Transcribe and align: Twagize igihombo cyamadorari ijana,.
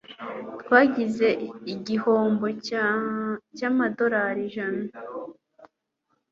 Twagize 0.61 1.27
igihombo 1.73 2.45
cyamadorari 3.55 4.41
ijana,. 4.47 4.87